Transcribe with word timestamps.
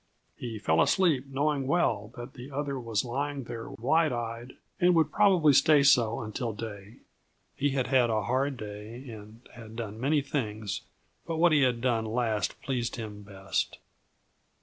He 0.35 0.57
fell 0.57 0.81
asleep 0.81 1.27
knowing 1.29 1.67
well 1.67 2.11
that 2.17 2.33
the 2.33 2.49
other 2.49 2.79
was 2.79 3.05
lying 3.05 3.43
there 3.43 3.69
wide 3.69 4.11
eyed 4.11 4.53
and 4.79 4.95
would 4.95 5.11
probably 5.11 5.53
stay 5.53 5.83
so 5.83 6.21
until 6.21 6.53
day. 6.53 6.95
He 7.55 7.69
had 7.69 7.85
had 7.85 8.09
a 8.09 8.23
hard 8.23 8.57
day 8.57 9.07
and 9.09 9.47
had 9.53 9.75
done 9.75 9.99
many 10.01 10.23
things, 10.23 10.81
but 11.27 11.37
what 11.37 11.51
he 11.51 11.61
had 11.61 11.81
done 11.81 12.05
last 12.07 12.59
pleased 12.63 12.95
him 12.95 13.21
best. 13.21 13.77